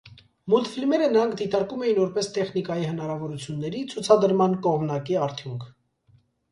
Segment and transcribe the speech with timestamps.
[0.51, 5.71] Մուլտֆիլմերը նրանք դիտարկում էին որպես տեխնիկայի հնարավորությունների ցուցադրման կողմնակի արդյունք։